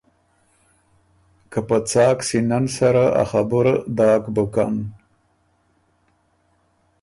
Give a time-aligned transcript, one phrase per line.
[1.51, 4.75] که په څاک سینۀ ن سره ا خبُره داک بُکن۔